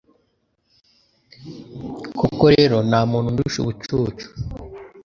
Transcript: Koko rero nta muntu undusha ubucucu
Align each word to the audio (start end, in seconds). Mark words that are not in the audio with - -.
Koko 2.19 2.45
rero 2.55 2.77
nta 2.87 3.01
muntu 3.09 3.27
undusha 3.31 3.57
ubucucu 3.59 4.27